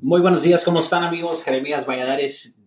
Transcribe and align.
Muy 0.00 0.20
buenos 0.20 0.44
días, 0.44 0.64
¿cómo 0.64 0.78
están 0.78 1.02
amigos? 1.02 1.42
Jeremías 1.42 1.84
Valladares, 1.84 2.64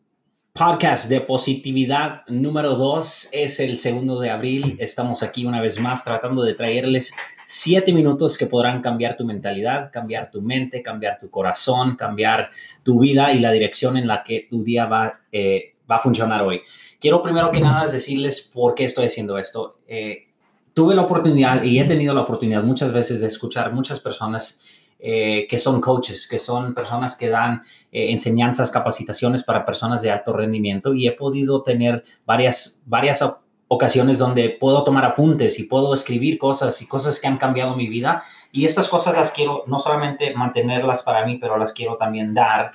podcast 0.52 1.08
de 1.08 1.22
positividad 1.22 2.24
número 2.28 2.76
2. 2.76 3.30
Es 3.32 3.62
el 3.62 3.78
segundo 3.78 4.20
de 4.20 4.30
abril. 4.30 4.76
Estamos 4.82 5.24
aquí 5.24 5.46
una 5.46 5.62
vez 5.62 5.80
más 5.80 6.04
tratando 6.04 6.44
de 6.44 6.56
traerles 6.56 7.14
siete 7.48 7.94
minutos 7.94 8.38
que 8.38 8.48
podrán 8.48 8.82
cambiar 8.82 9.16
tu 9.16 9.24
mentalidad, 9.24 9.92
cambiar 9.94 10.30
tu 10.30 10.42
mente, 10.42 10.82
cambiar 10.82 11.22
tu 11.22 11.30
corazón, 11.30 11.96
cambiar 11.96 12.50
tu 12.84 13.00
vida 13.00 13.32
y 13.32 13.40
la 13.40 13.54
dirección 13.54 13.96
en 13.96 14.08
la 14.08 14.24
que 14.26 14.48
tu 14.50 14.62
día 14.62 14.88
va, 14.88 15.22
eh, 15.32 15.76
va 15.90 15.96
a 15.96 16.00
funcionar 16.00 16.42
hoy. 16.42 16.62
Quiero 17.00 17.24
primero 17.24 17.50
que 17.50 17.62
nada 17.62 17.90
decirles 17.90 18.42
por 18.42 18.76
qué 18.76 18.84
estoy 18.84 19.06
haciendo 19.06 19.38
esto. 19.38 19.80
Eh, 19.88 20.28
tuve 20.74 20.96
la 20.96 21.04
oportunidad 21.04 21.64
y 21.64 21.80
he 21.80 21.86
tenido 21.86 22.14
la 22.14 22.24
oportunidad 22.24 22.62
muchas 22.64 22.92
veces 22.92 23.22
de 23.22 23.28
escuchar 23.28 23.72
muchas 23.72 24.02
personas 24.02 24.62
eh, 25.04 25.48
que 25.50 25.58
son 25.58 25.82
coaches, 25.82 26.28
que 26.28 26.38
son 26.38 26.76
personas 26.76 27.18
que 27.18 27.28
dan 27.28 27.64
eh, 27.92 28.12
enseñanzas, 28.12 28.70
capacitaciones 28.70 29.44
para 29.44 29.66
personas 29.66 30.04
de 30.04 30.12
alto 30.12 30.32
rendimiento 30.32 30.94
y 30.94 31.08
he 31.08 31.12
podido 31.12 31.64
tener 31.64 32.04
varias, 32.24 32.84
varias 32.86 33.24
ocasiones 33.68 34.20
donde 34.20 34.50
puedo 34.50 34.84
tomar 34.84 35.04
apuntes 35.04 35.58
y 35.58 35.64
puedo 35.64 35.96
escribir 35.96 36.38
cosas 36.38 36.80
y 36.84 36.88
cosas 36.88 37.20
que 37.20 37.28
han 37.28 37.38
cambiado 37.38 37.76
mi 37.76 37.88
vida 37.88 38.24
y 38.52 38.66
estas 38.66 38.88
cosas 38.90 39.16
las 39.16 39.32
quiero 39.32 39.64
no 39.66 39.80
solamente 39.80 40.36
mantenerlas 40.36 41.02
para 41.02 41.26
mí, 41.26 41.40
pero 41.40 41.58
las 41.58 41.74
quiero 41.74 41.96
también 41.96 42.36
dar 42.36 42.70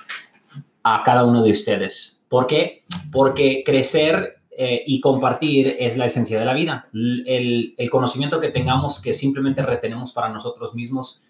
a 0.83 1.03
cada 1.05 1.23
uno 1.23 1.43
de 1.43 1.51
ustedes. 1.51 2.25
¿Por 2.27 2.45
qué? 2.45 2.83
Porque 3.11 3.63
crecer 3.65 4.37
eh, 4.51 4.83
y 4.85 4.99
compartir 4.99 5.77
es 5.79 5.97
la 5.97 6.07
esencia 6.07 6.39
de 6.39 6.45
la 6.45 6.53
vida. 6.53 6.89
El, 6.91 7.75
el, 7.77 7.89
conocimiento 7.89 8.41
que 8.41 8.49
tengamos 8.49 9.01
que 9.01 9.13
simplemente 9.13 9.61
retenemos 9.61 10.13
para 10.13 10.29
nosotros 10.29 10.73
mismos 10.73 11.21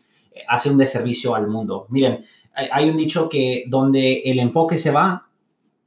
hace 0.48 0.70
un 0.70 0.78
deservicio 0.78 1.36
al 1.36 1.48
mundo. 1.48 1.88
Miren, 1.90 2.26
hay 2.72 2.90
un 2.90 2.98
dicho 2.98 3.30
que 3.30 3.66
donde 3.68 4.22
el 4.26 4.40
enfoque 4.40 4.78
se 4.78 4.92
va, 4.92 5.28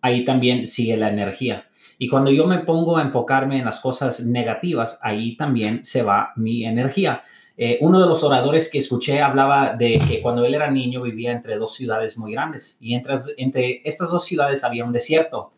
ahí 0.00 0.24
también 0.24 0.66
sigue 0.66 0.96
la 0.96 1.10
energía. 1.10 1.66
Y 1.98 2.08
cuando 2.08 2.30
yo 2.30 2.46
me 2.46 2.60
pongo 2.60 2.96
a 2.96 3.02
enfocarme 3.02 3.58
en 3.58 3.64
las 3.64 3.80
cosas 3.80 4.20
negativas, 4.20 4.98
ahí 5.02 5.36
también 5.36 5.84
se 5.84 6.02
va 6.02 6.32
mi 6.36 6.64
energía. 6.64 7.22
Eh, 7.56 7.76
uno 7.82 8.00
de 8.00 8.06
los 8.06 8.24
oradores 8.24 8.70
que 8.70 8.78
escuché 8.78 9.20
hablaba 9.20 9.76
de 9.76 9.98
que 9.98 10.22
cuando 10.22 10.44
él 10.44 10.54
era 10.54 10.70
niño 10.70 11.02
vivía 11.02 11.32
entre 11.32 11.56
dos 11.56 11.74
ciudades 11.74 12.16
muy 12.16 12.32
grandes 12.32 12.78
y 12.80 12.94
entre, 12.94 13.16
entre 13.36 13.82
estas 13.84 14.10
dos 14.10 14.24
ciudades 14.24 14.64
había 14.64 14.84
un 14.86 14.92
desierto 14.92 15.52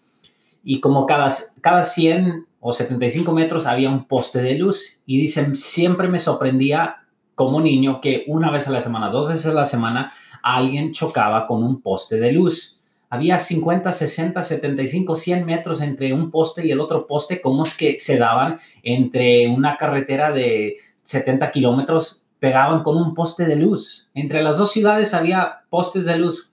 y 0.64 0.80
como 0.80 1.06
cada, 1.06 1.32
cada 1.60 1.84
100 1.84 2.46
o 2.60 2.72
75 2.72 3.32
metros 3.32 3.66
había 3.66 3.90
un 3.90 4.06
poste 4.06 4.40
de 4.40 4.56
luz. 4.56 5.02
Y 5.04 5.20
dicen, 5.20 5.56
siempre 5.56 6.08
me 6.08 6.18
sorprendía 6.18 7.01
como 7.34 7.60
niño 7.60 8.00
que 8.00 8.24
una 8.26 8.50
vez 8.50 8.68
a 8.68 8.70
la 8.70 8.80
semana, 8.80 9.10
dos 9.10 9.28
veces 9.28 9.46
a 9.46 9.54
la 9.54 9.64
semana, 9.64 10.12
alguien 10.42 10.92
chocaba 10.92 11.46
con 11.46 11.62
un 11.62 11.80
poste 11.80 12.18
de 12.18 12.32
luz. 12.32 12.80
Había 13.08 13.38
50, 13.38 13.92
60, 13.92 14.42
75, 14.42 15.14
100 15.14 15.44
metros 15.44 15.80
entre 15.80 16.12
un 16.12 16.30
poste 16.30 16.66
y 16.66 16.70
el 16.70 16.80
otro 16.80 17.06
poste. 17.06 17.40
¿Cómo 17.40 17.64
es 17.64 17.76
que 17.76 17.98
se 18.00 18.16
daban 18.16 18.58
entre 18.82 19.48
una 19.48 19.76
carretera 19.76 20.32
de 20.32 20.76
70 21.02 21.50
kilómetros? 21.50 22.26
Pegaban 22.38 22.82
con 22.82 22.96
un 22.96 23.14
poste 23.14 23.44
de 23.44 23.56
luz. 23.56 24.10
Entre 24.14 24.42
las 24.42 24.56
dos 24.56 24.72
ciudades 24.72 25.14
había 25.14 25.64
postes 25.68 26.06
de 26.06 26.18
luz 26.18 26.52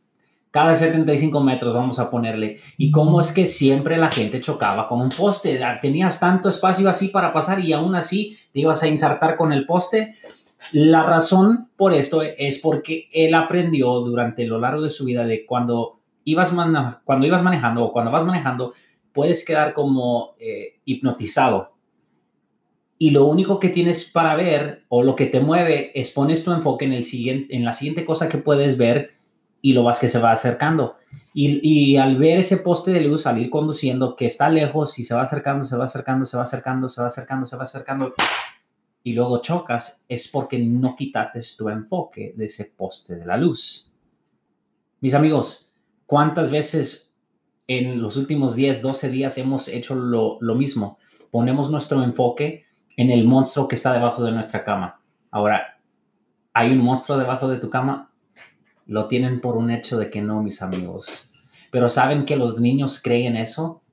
cada 0.52 0.76
75 0.76 1.42
metros, 1.42 1.76
vamos 1.76 2.00
a 2.00 2.10
ponerle. 2.10 2.60
Y 2.78 2.90
cómo 2.90 3.22
es 3.22 3.32
que 3.32 3.46
siempre 3.46 3.98
la 3.98 4.10
gente 4.10 4.42
chocaba 4.42 4.88
con 4.88 5.00
un 5.00 5.10
poste. 5.10 5.60
Tenías 5.80 6.20
tanto 6.20 6.50
espacio 6.50 6.90
así 6.90 7.10
para 7.10 7.32
pasar 7.32 7.60
y 7.60 7.72
aún 7.72 7.94
así 7.94 8.38
te 8.52 8.62
ibas 8.62 8.82
a 8.82 8.88
insertar 8.88 9.38
con 9.38 9.54
el 9.54 9.68
poste. 9.68 10.16
La 10.72 11.04
razón 11.04 11.70
por 11.78 11.94
esto 11.94 12.22
es 12.22 12.60
porque 12.60 13.10
él 13.12 13.34
aprendió 13.34 14.00
durante 14.02 14.46
lo 14.46 14.60
largo 14.60 14.82
de 14.82 14.90
su 14.90 15.06
vida 15.06 15.26
de 15.26 15.46
cuando 15.46 16.00
ibas, 16.26 16.54
cuando 17.04 17.26
ibas 17.26 17.44
manejando 17.44 17.84
o 17.84 17.92
cuando 17.92 18.12
vas 18.12 18.26
manejando, 18.26 18.74
puedes 19.14 19.46
quedar 19.46 19.74
como 19.74 20.36
eh, 20.40 20.80
hipnotizado. 20.86 21.74
Y 22.98 23.12
lo 23.12 23.26
único 23.26 23.60
que 23.60 23.70
tienes 23.70 24.12
para 24.12 24.36
ver 24.36 24.84
o 24.90 25.04
lo 25.04 25.16
que 25.16 25.26
te 25.26 25.40
mueve 25.40 25.92
es 26.00 26.12
pones 26.12 26.44
tu 26.44 26.52
enfoque 26.52 26.86
en, 26.86 26.92
el 26.92 27.06
siguiente, 27.06 27.56
en 27.56 27.64
la 27.64 27.74
siguiente 27.74 28.04
cosa 28.04 28.28
que 28.28 28.38
puedes 28.38 28.78
ver 28.78 29.12
y 29.62 29.74
lo 29.74 29.84
vas 29.84 30.00
que 30.00 30.10
se 30.10 30.20
va 30.20 30.34
acercando. 30.34 30.98
Y, 31.34 31.60
y, 31.64 31.98
al 31.98 32.18
ver 32.18 32.40
ese 32.40 32.58
poste 32.58 32.92
de 32.92 33.02
luz 33.02 33.24
salir 33.24 33.50
conduciendo 33.50 34.16
que 34.16 34.26
está 34.26 34.50
lejos 34.50 35.00
y 35.00 35.06
se 35.06 35.16
va 35.16 35.22
acercando, 35.22 35.64
se 35.64 35.78
va 35.78 35.86
acercando, 35.86 36.26
se 36.26 36.38
va 36.38 36.44
acercando, 36.44 36.90
se 36.90 37.02
va 37.02 37.08
acercando, 37.08 37.46
se 37.46 37.56
va 37.56 37.64
acercando 37.64 38.14
y 39.04 39.14
luego 39.14 39.42
chocas, 39.42 40.04
es 40.08 40.28
porque 40.28 40.60
no 40.60 40.96
quitaste 40.96 41.42
tu 41.58 41.70
enfoque 41.70 42.34
de 42.36 42.46
ese 42.46 42.66
poste 42.66 43.16
de 43.16 43.26
la 43.26 43.38
luz. 43.38 43.92
Mis 45.02 45.14
amigos, 45.14 45.72
¿cuántas 46.06 46.52
veces 46.52 47.16
en 47.68 48.02
los 48.02 48.18
últimos 48.18 48.56
10, 48.56 48.82
12 48.82 49.10
días 49.10 49.38
hemos 49.38 49.68
hecho 49.68 49.96
lo, 49.96 50.38
lo 50.42 50.56
mismo? 50.56 50.98
Ponemos 51.32 51.72
nuestro 51.72 52.04
enfoque 52.04 52.66
en 52.98 53.10
el 53.12 53.26
monstruo 53.26 53.68
que 53.68 53.76
está 53.76 53.94
debajo 53.94 54.24
de 54.24 54.32
nuestra 54.32 54.64
cama. 54.64 55.02
Ahora, 55.32 55.80
¿hay 56.54 56.72
un 56.72 56.80
monstruo 56.80 57.18
debajo 57.18 57.48
de 57.48 57.60
tu 57.60 57.70
cama? 57.70 58.10
lo 58.90 59.08
tienen 59.08 59.40
por 59.40 59.56
un 59.56 59.70
hecho 59.70 60.00
de 60.00 60.10
que 60.10 60.20
no, 60.20 60.42
mis 60.42 60.64
amigos. 60.64 61.32
Pero 61.72 61.90
saben 61.90 62.26
que 62.26 62.36
los 62.36 62.60
niños 62.60 63.00
creen 63.02 63.38
eso 63.38 63.84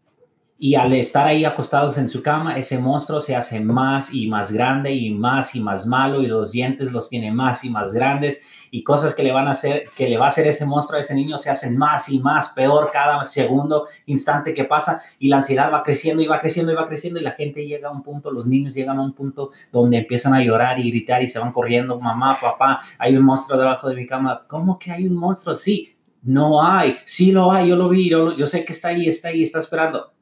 y 0.58 0.74
al 0.74 0.92
estar 0.94 1.26
ahí 1.26 1.44
acostados 1.44 1.98
en 1.98 2.08
su 2.08 2.22
cama, 2.22 2.56
ese 2.56 2.78
monstruo 2.78 3.20
se 3.20 3.36
hace 3.36 3.60
más 3.60 4.12
y 4.14 4.26
más 4.26 4.52
grande 4.52 4.92
y 4.92 5.10
más 5.10 5.54
y 5.54 5.60
más 5.60 5.86
malo 5.86 6.22
y 6.22 6.26
los 6.26 6.50
dientes 6.52 6.92
los 6.92 7.10
tiene 7.10 7.30
más 7.30 7.64
y 7.64 7.70
más 7.70 7.92
grandes 7.92 8.42
y 8.70 8.82
cosas 8.82 9.14
que 9.14 9.22
le 9.22 9.32
van 9.32 9.48
a 9.48 9.52
hacer, 9.52 9.90
que 9.94 10.08
le 10.08 10.16
va 10.16 10.24
a 10.24 10.28
hacer 10.28 10.46
ese 10.46 10.64
monstruo 10.64 10.96
a 10.96 11.00
ese 11.00 11.14
niño 11.14 11.36
se 11.38 11.50
hacen 11.50 11.76
más 11.76 12.08
y 12.08 12.18
más 12.20 12.48
peor 12.50 12.90
cada 12.90 13.24
segundo, 13.26 13.86
instante 14.06 14.54
que 14.54 14.64
pasa 14.64 15.02
y 15.18 15.28
la 15.28 15.36
ansiedad 15.36 15.70
va 15.72 15.82
creciendo 15.82 16.22
y 16.22 16.26
va 16.26 16.38
creciendo 16.38 16.72
y 16.72 16.74
va 16.74 16.86
creciendo 16.86 17.20
y 17.20 17.22
la 17.22 17.32
gente 17.32 17.66
llega 17.66 17.88
a 17.88 17.92
un 17.92 18.02
punto, 18.02 18.30
los 18.30 18.46
niños 18.46 18.74
llegan 18.74 18.98
a 18.98 19.02
un 19.02 19.12
punto 19.12 19.50
donde 19.70 19.98
empiezan 19.98 20.32
a 20.32 20.42
llorar 20.42 20.80
y 20.80 20.90
gritar 20.90 21.22
y 21.22 21.28
se 21.28 21.38
van 21.38 21.52
corriendo, 21.52 22.00
mamá, 22.00 22.38
papá, 22.40 22.80
hay 22.98 23.16
un 23.16 23.24
monstruo 23.24 23.58
debajo 23.58 23.88
de 23.88 23.94
mi 23.94 24.06
cama. 24.06 24.44
¿Cómo 24.48 24.78
que 24.78 24.90
hay 24.90 25.06
un 25.06 25.16
monstruo? 25.16 25.54
Sí, 25.54 25.96
no 26.22 26.62
hay, 26.62 26.96
sí 27.04 27.30
lo 27.30 27.52
hay, 27.52 27.68
yo 27.68 27.76
lo 27.76 27.88
vi, 27.88 28.08
yo, 28.08 28.34
yo 28.34 28.46
sé 28.46 28.64
que 28.64 28.72
está 28.72 28.88
ahí, 28.88 29.08
está 29.08 29.28
ahí, 29.28 29.42
está 29.42 29.60
esperando 29.60 30.15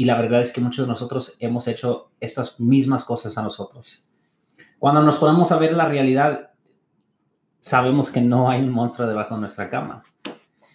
y 0.00 0.04
la 0.04 0.18
verdad 0.18 0.40
es 0.40 0.54
que 0.54 0.62
muchos 0.62 0.86
de 0.86 0.90
nosotros 0.90 1.36
hemos 1.40 1.68
hecho 1.68 2.12
estas 2.20 2.58
mismas 2.58 3.04
cosas 3.04 3.36
a 3.36 3.42
nosotros. 3.42 4.08
Cuando 4.78 5.02
nos 5.02 5.18
ponemos 5.18 5.52
a 5.52 5.58
ver 5.58 5.74
la 5.74 5.84
realidad, 5.84 6.52
sabemos 7.58 8.10
que 8.10 8.22
no 8.22 8.48
hay 8.48 8.62
un 8.62 8.70
monstruo 8.70 9.06
debajo 9.06 9.34
de 9.34 9.42
nuestra 9.42 9.68
cama. 9.68 10.02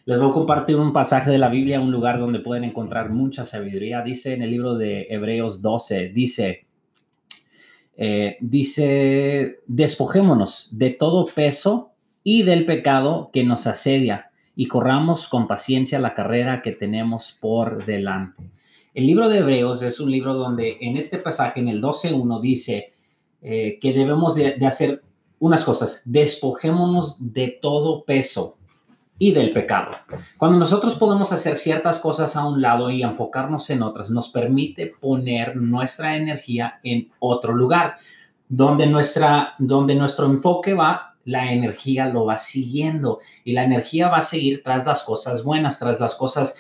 Les 0.06 0.20
voy 0.20 0.30
a 0.30 0.32
compartir 0.32 0.76
un 0.76 0.94
pasaje 0.94 1.32
de 1.32 1.40
la 1.40 1.50
Biblia, 1.50 1.82
un 1.82 1.92
lugar 1.92 2.20
donde 2.20 2.38
pueden 2.38 2.66
encontrar 2.66 3.10
mucha 3.10 3.46
sabiduría. 3.46 4.04
Dice 4.04 4.36
en 4.36 4.44
el 4.44 4.52
libro 4.52 4.76
de 4.76 5.08
Hebreos 5.10 5.60
12, 5.60 6.10
dice, 6.10 6.68
eh, 7.98 8.38
dice, 8.42 9.62
despojémonos 9.66 10.78
de 10.78 10.92
todo 10.92 11.26
peso 11.26 11.94
y 12.24 12.44
del 12.44 12.68
pecado 12.68 13.32
que 13.34 13.44
nos 13.44 13.66
asedia 13.66 14.30
y 14.56 14.68
corramos 14.68 15.28
con 15.28 15.48
paciencia 15.48 15.98
la 15.98 16.14
carrera 16.14 16.62
que 16.62 16.74
tenemos 16.74 17.36
por 17.42 17.86
delante. 17.88 18.52
El 18.96 19.08
libro 19.08 19.28
de 19.28 19.40
Hebreos 19.40 19.82
es 19.82 20.00
un 20.00 20.10
libro 20.10 20.36
donde 20.36 20.78
en 20.80 20.96
este 20.96 21.18
pasaje, 21.18 21.60
en 21.60 21.68
el 21.68 21.82
12.1, 21.82 22.40
dice 22.40 22.94
eh, 23.42 23.78
que 23.82 23.92
debemos 23.92 24.36
de, 24.36 24.56
hacer 24.66 25.04
unas 25.38 25.66
cosas. 25.66 26.02
Despojémonos 26.06 27.34
de 27.34 27.60
todo 27.62 28.06
peso 28.06 28.58
y 29.20 29.34
del 29.34 29.52
pecado. 29.52 29.92
Cuando 30.38 30.58
nosotros 30.58 30.96
podemos 30.96 31.34
hacer 31.34 31.58
ciertas 31.58 32.00
cosas 32.00 32.38
a 32.38 32.48
un 32.48 32.62
lado 32.62 32.90
y 32.90 33.04
enfocarnos 33.04 33.70
en 33.70 33.84
otras, 33.84 34.12
nos 34.12 34.30
permite 34.30 34.88
poner 34.88 35.58
nuestra 35.58 36.16
energía 36.16 36.80
en 36.82 37.12
otro 37.20 37.54
lugar, 37.54 37.98
donde, 38.48 38.88
nuestra, 38.88 39.56
donde 39.60 39.96
nuestro 39.96 40.26
enfoque 40.26 40.74
va 40.74 41.15
la 41.26 41.52
energía 41.52 42.08
lo 42.08 42.26
va 42.26 42.38
siguiendo 42.38 43.20
y 43.44 43.54
la 43.54 43.64
energía 43.64 44.08
va 44.10 44.20
a 44.20 44.22
seguir 44.22 44.64
tras 44.64 44.86
las 44.86 45.02
cosas 45.04 45.44
buenas, 45.44 45.80
tras 45.80 46.00
las 46.00 46.16
cosas 46.16 46.56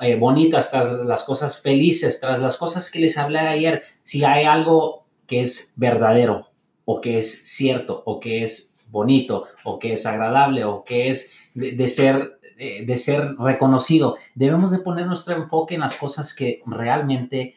eh, 0.00 0.16
bonitas, 0.16 0.70
tras 0.70 0.98
las 1.04 1.24
cosas 1.24 1.60
felices, 1.60 2.20
tras 2.20 2.38
las 2.38 2.58
cosas 2.58 2.90
que 2.90 3.00
les 3.00 3.16
hablé 3.16 3.40
ayer. 3.40 3.82
Si 4.04 4.22
hay 4.22 4.44
algo 4.44 5.06
que 5.26 5.40
es 5.40 5.72
verdadero 5.74 6.46
o 6.84 7.00
que 7.00 7.18
es 7.18 7.48
cierto 7.48 8.02
o 8.04 8.20
que 8.20 8.44
es 8.44 8.72
bonito 8.88 9.44
o 9.64 9.78
que 9.78 9.94
es 9.94 10.04
agradable 10.04 10.64
o 10.64 10.84
que 10.84 11.08
es 11.08 11.38
de, 11.54 11.88
ser 11.88 12.38
eh, 12.58 12.84
de 12.84 12.98
ser 12.98 13.36
reconocido, 13.38 14.16
debemos 14.34 14.70
de 14.70 14.80
poner 14.80 15.06
nuestro 15.06 15.34
enfoque 15.34 15.76
en 15.76 15.80
las 15.80 15.96
cosas 15.96 16.34
que 16.34 16.60
realmente 16.66 17.54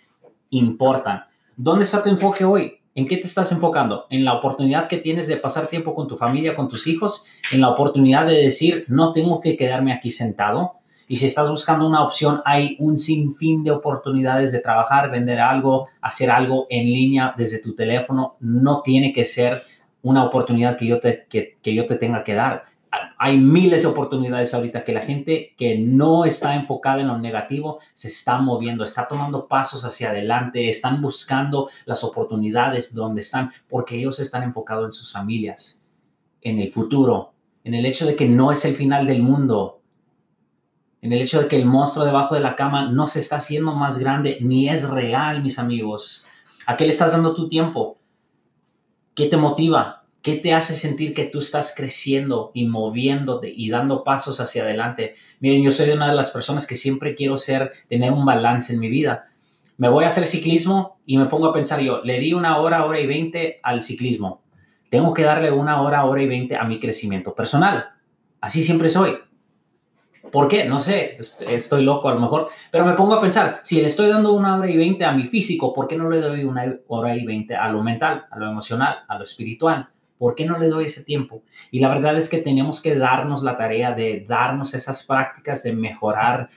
importan. 0.50 1.26
¿Dónde 1.58 1.84
está 1.84 2.02
tu 2.02 2.10
enfoque 2.10 2.46
hoy? 2.46 2.83
¿En 2.95 3.07
qué 3.07 3.18
te 3.18 3.28
estás 3.28 3.51
enfocando? 3.51 4.06
¿En 4.12 4.24
la 4.24 4.34
oportunidad 4.34 4.88
que 4.88 4.98
tienes 4.98 5.28
de 5.28 5.38
pasar 5.38 5.68
tiempo 5.68 5.95
con 5.95 6.07
tu 6.07 6.16
familia, 6.16 6.56
con 6.56 6.68
tus 6.68 6.86
hijos? 6.86 7.25
¿En 7.51 7.62
la 7.62 7.69
oportunidad 7.69 8.28
de 8.28 8.34
decir, 8.34 8.86
no 8.88 9.13
tengo 9.13 9.42
que 9.42 9.57
quedarme 9.57 9.94
aquí 9.94 10.12
sentado? 10.12 10.74
Y 11.07 11.18
si 11.18 11.25
estás 11.25 11.50
buscando 11.50 11.88
una 11.88 12.04
opción, 12.04 12.42
hay 12.45 12.78
un 12.80 12.98
sinfín 13.00 13.63
de 13.63 13.72
oportunidades 13.72 14.51
de 14.51 14.60
trabajar, 14.60 15.10
vender 15.10 15.40
algo, 15.40 15.88
hacer 16.01 16.30
algo 16.30 16.68
en 16.69 16.86
línea 16.86 17.34
desde 17.36 17.60
tu 17.60 17.75
teléfono. 17.75 18.36
No 18.40 18.81
tiene 18.84 19.12
que 19.12 19.25
ser 19.25 19.63
una 20.04 20.24
oportunidad 20.24 20.78
que 20.78 20.86
yo 20.86 21.00
te, 21.00 21.25
que, 21.28 21.57
que 21.63 21.74
yo 21.74 21.88
te 21.88 21.96
tenga 21.96 22.24
que 22.24 22.36
dar. 22.36 22.66
Hay 23.18 23.38
miles 23.38 23.81
de 23.81 23.88
oportunidades 23.88 24.54
ahorita 24.54 24.84
que 24.84 24.94
la 24.94 25.01
gente 25.01 25.54
que 25.57 25.78
no 25.78 26.25
está 26.25 26.56
enfocada 26.56 27.01
en 27.01 27.07
lo 27.07 27.18
negativo 27.18 27.80
se 27.94 28.07
está 28.07 28.40
moviendo, 28.40 28.84
está 28.84 29.07
tomando 29.07 29.48
pasos 29.48 29.86
hacia 29.86 30.10
adelante, 30.10 30.69
están 30.69 31.01
buscando 31.01 31.69
las 31.86 32.04
oportunidades 32.04 32.94
donde 32.94 33.22
están, 33.22 33.51
porque 33.69 33.95
ellos 33.95 34.19
están 34.19 34.44
enfocados 34.44 34.86
en 34.86 34.92
sus 34.92 35.12
familias, 35.12 35.84
en 36.42 36.60
el 36.60 36.69
futuro, 36.69 37.34
en 37.63 37.74
el 37.74 37.86
hecho 37.86 38.06
de 38.06 38.16
que 38.16 38.28
no 38.28 38.51
es 38.51 38.66
el 38.66 38.75
final 38.75 39.07
del 39.07 39.24
mundo, 39.24 39.81
en 41.01 41.13
el 41.13 41.22
hecho 41.22 41.42
de 41.42 41.48
que 41.48 41.57
el 41.57 41.66
monstruo 41.66 42.06
debajo 42.06 42.36
de 42.36 42.42
la 42.42 42.56
cama 42.56 42.89
no 42.92 43.07
se 43.07 43.19
está 43.19 43.38
haciendo 43.38 43.74
más 43.74 44.00
grande 44.00 44.38
ni 44.42 44.69
es 44.69 44.89
real, 44.89 45.44
mis 45.44 45.60
amigos. 45.60 46.25
¿A 46.66 46.78
qué 46.78 46.86
le 46.86 46.92
estás 46.92 47.12
dando 47.12 47.34
tu 47.34 47.50
tiempo? 47.50 47.98
¿Qué 49.13 49.28
te 49.28 49.38
motiva? 49.38 50.03
¿Qué 50.24 50.38
te 50.38 50.54
hace 50.54 50.78
sentir 50.78 51.14
que 51.14 51.25
tú 51.25 51.40
estás 51.40 51.74
creciendo 51.75 52.52
y 52.54 52.66
moviéndote 52.66 53.52
y 53.54 53.70
dando 53.70 54.06
pasos 54.06 54.40
hacia 54.40 54.64
adelante? 54.64 55.16
Miren, 55.42 55.62
yo 55.62 55.72
soy 55.74 55.86
de 55.86 55.96
una 55.96 56.08
de 56.08 56.16
las 56.16 56.31
personas 56.31 56.66
que 56.66 56.78
siempre 56.78 57.14
quiero 57.14 57.38
ser, 57.38 57.74
tener 57.90 58.14
un 58.14 58.24
balance 58.24 58.72
en 58.72 58.80
mi 58.80 58.88
vida. 58.88 59.28
Me 59.75 59.90
voy 59.90 60.06
a 60.06 60.08
hacer 60.08 60.25
ciclismo 60.25 61.02
y 61.06 61.18
me 61.18 61.25
pongo 61.25 61.48
a 61.48 61.54
pensar 61.54 61.81
yo, 61.81 62.02
le 62.06 62.22
di 62.22 62.31
una 62.31 62.58
hora, 62.60 62.86
hora 62.86 63.02
y 63.02 63.06
veinte 63.06 63.60
al 63.64 63.81
ciclismo. 63.81 64.44
Tengo 64.90 65.14
que 65.14 65.24
darle 65.24 65.52
una 65.52 65.81
hora, 65.81 66.06
hora 66.06 66.24
y 66.24 66.28
veinte 66.28 66.56
a 66.56 66.64
mi 66.64 66.80
crecimiento 66.80 67.36
personal. 67.36 67.90
Así 68.40 68.64
siempre 68.64 68.88
soy. 68.88 69.18
¿Por 70.31 70.48
qué? 70.48 70.64
No 70.64 70.80
sé, 70.80 71.16
estoy 71.50 71.84
loco 71.84 72.08
a 72.08 72.14
lo 72.14 72.22
mejor, 72.22 72.48
pero 72.72 72.86
me 72.86 72.94
pongo 72.94 73.16
a 73.16 73.20
pensar, 73.20 73.60
si 73.62 73.81
le 73.81 73.88
estoy 73.88 74.08
dando 74.08 74.31
una 74.31 74.56
hora 74.56 74.70
y 74.70 74.78
veinte 74.78 75.04
a 75.04 75.12
mi 75.12 75.25
físico, 75.25 75.74
¿por 75.74 75.86
qué 75.86 75.98
no 75.98 76.10
le 76.10 76.22
doy 76.22 76.46
una 76.46 76.80
hora 76.88 77.14
y 77.14 77.25
veinte 77.25 77.58
a 77.58 77.68
lo 77.68 77.84
mental, 77.84 78.25
a 78.31 78.40
lo 78.40 78.50
emocional, 78.50 79.00
a 79.06 79.18
lo 79.18 79.25
espiritual? 79.25 79.90
¿Por 80.24 80.36
qué 80.36 80.46
no 80.46 80.58
le 80.58 80.70
doy 80.70 80.86
ese 80.86 81.04
tiempo? 81.04 81.44
Y 81.70 81.81
la 81.81 81.90
verdad 81.90 82.18
es 82.18 82.30
que 82.30 82.38
tenemos 82.38 82.81
que 82.81 82.96
darnos 82.96 83.44
la 83.44 83.58
tarea 83.58 83.92
de 83.92 84.25
darnos 84.25 84.74
esas 84.74 85.04
prácticas 85.04 85.64
de 85.64 85.74
mejorar 85.74 86.50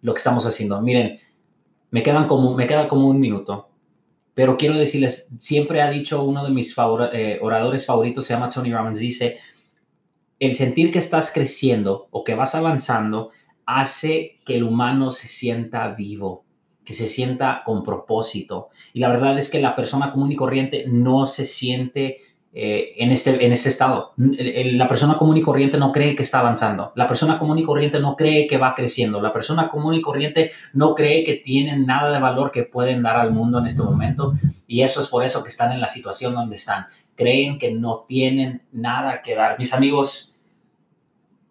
lo 0.00 0.12
que 0.12 0.18
estamos 0.18 0.44
haciendo. 0.46 0.82
Miren, 0.82 1.20
me, 1.92 2.02
quedan 2.02 2.26
como, 2.26 2.56
me 2.56 2.66
queda 2.66 2.88
como 2.88 3.08
un 3.08 3.20
minuto, 3.20 3.70
pero 4.34 4.56
quiero 4.56 4.76
decirles, 4.76 5.28
siempre 5.38 5.80
ha 5.80 5.88
dicho 5.90 6.24
uno 6.24 6.44
de 6.44 6.50
mis 6.50 6.74
eh, 7.12 7.38
oradores 7.40 7.86
favoritos, 7.86 8.26
se 8.26 8.34
llama 8.34 8.50
Tony 8.50 8.72
Robbins, 8.72 8.98
dice, 8.98 9.38
el 10.40 10.56
sentir 10.56 10.90
que 10.90 10.98
estás 10.98 11.30
creciendo 11.32 12.08
o 12.10 12.24
que 12.24 12.34
vas 12.34 12.56
avanzando 12.56 13.30
hace 13.64 14.40
que 14.44 14.56
el 14.56 14.64
humano 14.64 15.12
se 15.12 15.28
sienta 15.28 15.86
vivo, 15.94 16.44
que 16.84 16.94
se 16.94 17.08
sienta 17.08 17.62
con 17.64 17.84
propósito. 17.84 18.70
Y 18.92 18.98
la 18.98 19.08
verdad 19.08 19.38
es 19.38 19.48
que 19.48 19.60
la 19.60 19.76
persona 19.76 20.10
común 20.10 20.32
y 20.32 20.36
corriente 20.36 20.86
no 20.88 21.28
se 21.28 21.46
siente 21.46 22.18
eh, 22.54 22.92
en, 22.96 23.10
este, 23.10 23.44
en 23.44 23.52
este 23.52 23.68
estado. 23.68 24.14
La 24.16 24.88
persona 24.88 25.18
común 25.18 25.36
y 25.36 25.42
corriente 25.42 25.76
no 25.76 25.92
cree 25.92 26.14
que 26.14 26.22
está 26.22 26.40
avanzando. 26.40 26.92
La 26.94 27.06
persona 27.06 27.38
común 27.38 27.58
y 27.58 27.64
corriente 27.64 28.00
no 28.00 28.16
cree 28.16 28.46
que 28.46 28.56
va 28.56 28.74
creciendo. 28.74 29.20
La 29.20 29.32
persona 29.32 29.68
común 29.68 29.94
y 29.94 30.00
corriente 30.00 30.52
no 30.72 30.94
cree 30.94 31.24
que 31.24 31.34
tienen 31.34 31.84
nada 31.84 32.12
de 32.12 32.20
valor 32.20 32.52
que 32.52 32.62
pueden 32.62 33.02
dar 33.02 33.16
al 33.16 33.32
mundo 33.32 33.58
en 33.58 33.66
este 33.66 33.82
momento. 33.82 34.32
Y 34.66 34.82
eso 34.82 35.00
es 35.00 35.08
por 35.08 35.24
eso 35.24 35.42
que 35.42 35.50
están 35.50 35.72
en 35.72 35.80
la 35.80 35.88
situación 35.88 36.34
donde 36.34 36.56
están. 36.56 36.86
Creen 37.14 37.58
que 37.58 37.72
no 37.72 38.04
tienen 38.08 38.62
nada 38.72 39.20
que 39.22 39.34
dar. 39.34 39.58
Mis 39.58 39.74
amigos, 39.74 40.34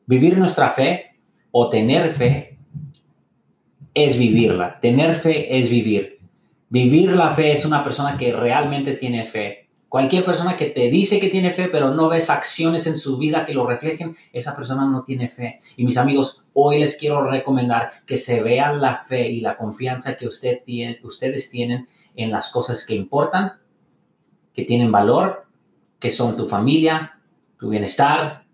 Vivir 0.06 0.38
nuestra 0.38 0.70
fe 0.70 1.16
o 1.52 1.70
tener 1.70 2.12
fe 2.12 2.58
es 3.94 4.18
vivirla. 4.18 4.80
Tener 4.82 5.16
fe 5.16 5.58
es 5.58 5.70
vivir. 5.70 6.20
Vivir 6.70 7.12
la 7.12 7.32
fe 7.32 7.54
es 7.54 7.66
una 7.66 7.84
persona 7.84 8.18
que 8.18 8.34
realmente 8.34 8.94
tiene 8.94 9.26
fe. 9.26 9.63
Cualquier 9.94 10.26
persona 10.26 10.58
que 10.58 10.72
te 10.72 10.90
dice 10.90 11.20
que 11.20 11.30
tiene 11.30 11.54
fe, 11.54 11.68
pero 11.68 11.94
no 11.94 12.10
ves 12.10 12.32
acciones 12.32 12.88
en 12.88 12.98
su 12.98 13.20
vida 13.20 13.46
que 13.46 13.54
lo 13.54 13.68
reflejen, 13.68 14.16
esa 14.32 14.56
persona 14.56 14.88
no 14.88 15.04
tiene 15.04 15.30
fe. 15.30 15.60
Y 15.78 15.86
mis 15.86 15.98
amigos, 15.98 16.48
hoy 16.54 16.80
les 16.80 16.98
quiero 16.98 17.30
recomendar 17.30 17.92
que 18.04 18.18
se 18.18 18.42
vean 18.42 18.82
la 18.82 18.96
fe 18.96 19.30
y 19.30 19.40
la 19.40 19.56
confianza 19.56 20.18
que 20.18 20.26
usted 20.26 20.64
tiene, 20.66 21.00
ustedes 21.04 21.52
tienen 21.52 21.88
en 22.16 22.32
las 22.32 22.50
cosas 22.50 22.88
que 22.88 22.96
importan, 22.96 23.60
que 24.52 24.64
tienen 24.64 24.92
valor, 24.92 25.46
que 26.00 26.10
son 26.10 26.36
tu 26.36 26.48
familia, 26.48 27.20
tu 27.60 27.70
bienestar, 27.70 28.48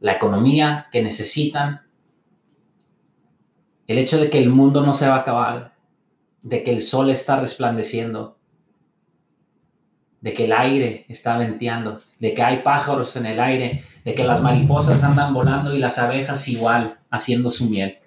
la 0.00 0.12
economía 0.12 0.86
que 0.90 1.02
necesitan, 1.02 1.82
el 3.86 3.98
hecho 3.98 4.18
de 4.18 4.30
que 4.30 4.38
el 4.38 4.48
mundo 4.48 4.80
no 4.80 4.94
se 4.94 5.06
va 5.06 5.16
a 5.16 5.20
acabar, 5.20 5.74
de 6.40 6.62
que 6.64 6.72
el 6.72 6.80
sol 6.80 7.10
está 7.10 7.38
resplandeciendo, 7.38 8.38
de 10.20 10.34
que 10.34 10.46
el 10.46 10.52
aire 10.52 11.04
está 11.08 11.36
venteando, 11.38 12.00
de 12.18 12.34
que 12.34 12.42
hay 12.42 12.58
pájaros 12.58 13.16
en 13.16 13.26
el 13.26 13.40
aire, 13.40 13.84
de 14.04 14.14
que 14.14 14.24
las 14.24 14.42
mariposas 14.42 15.02
andan 15.02 15.34
volando 15.34 15.74
y 15.74 15.78
las 15.78 15.98
abejas 15.98 16.48
igual 16.48 16.98
haciendo 17.10 17.50
su 17.50 17.68
miel. 17.68 17.98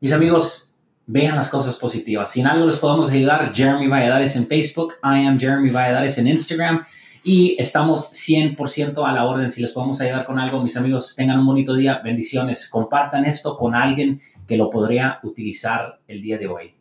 Mis 0.00 0.12
amigos, 0.12 0.66
vean 1.06 1.36
las 1.36 1.48
cosas 1.48 1.76
positivas. 1.76 2.30
Si 2.32 2.40
en 2.40 2.48
algo 2.48 2.66
les 2.66 2.78
podemos 2.78 3.10
ayudar, 3.10 3.52
Jeremy 3.54 3.86
Valladares 3.86 4.36
en 4.36 4.46
Facebook, 4.46 4.94
I 5.02 5.24
am 5.24 5.38
Jeremy 5.38 5.70
Valladares 5.70 6.18
en 6.18 6.26
Instagram 6.26 6.84
y 7.22 7.56
estamos 7.58 8.12
100% 8.12 9.08
a 9.08 9.12
la 9.12 9.24
orden. 9.24 9.50
Si 9.50 9.62
les 9.62 9.72
podemos 9.72 10.00
ayudar 10.00 10.26
con 10.26 10.38
algo, 10.38 10.62
mis 10.62 10.76
amigos, 10.76 11.14
tengan 11.16 11.38
un 11.38 11.46
bonito 11.46 11.74
día. 11.74 12.00
Bendiciones. 12.02 12.68
Compartan 12.68 13.24
esto 13.24 13.56
con 13.56 13.74
alguien 13.74 14.20
que 14.46 14.56
lo 14.56 14.70
podría 14.70 15.18
utilizar 15.22 16.00
el 16.06 16.22
día 16.22 16.38
de 16.38 16.46
hoy. 16.46 16.75